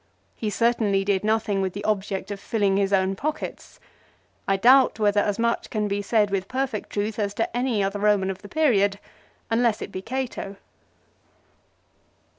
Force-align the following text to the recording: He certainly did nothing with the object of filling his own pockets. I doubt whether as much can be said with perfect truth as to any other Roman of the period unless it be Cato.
He 0.35 0.49
certainly 0.49 1.05
did 1.05 1.23
nothing 1.23 1.61
with 1.61 1.73
the 1.73 1.83
object 1.83 2.31
of 2.31 2.39
filling 2.39 2.75
his 2.77 2.91
own 2.91 3.15
pockets. 3.15 3.79
I 4.47 4.57
doubt 4.57 4.97
whether 4.97 5.19
as 5.21 5.37
much 5.37 5.69
can 5.69 5.87
be 5.87 6.01
said 6.01 6.31
with 6.31 6.47
perfect 6.47 6.89
truth 6.89 7.19
as 7.19 7.35
to 7.35 7.55
any 7.55 7.83
other 7.83 7.99
Roman 7.99 8.31
of 8.31 8.41
the 8.41 8.49
period 8.49 8.97
unless 9.51 9.79
it 9.79 9.91
be 9.91 10.01
Cato. 10.01 10.55